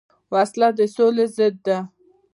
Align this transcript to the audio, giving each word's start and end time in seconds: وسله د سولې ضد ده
وسله 0.33 0.69
د 0.77 0.79
سولې 0.95 1.25
ضد 1.35 1.55
ده 1.65 1.77